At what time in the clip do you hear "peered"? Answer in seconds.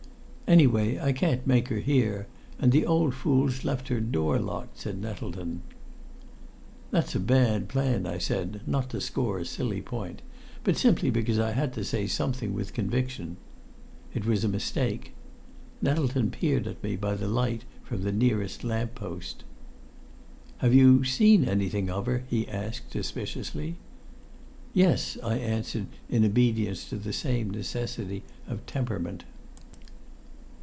16.31-16.67